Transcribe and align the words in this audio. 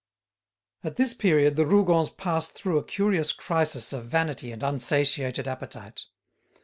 At 0.83 0.95
this 0.95 1.13
period 1.13 1.57
the 1.57 1.67
Rougons 1.67 2.09
passed 2.09 2.53
through 2.53 2.79
a 2.79 2.83
curious 2.83 3.31
crisis 3.31 3.93
of 3.93 4.03
vanity 4.03 4.51
and 4.51 4.63
unsatiated 4.63 5.47
appetite. 5.47 6.05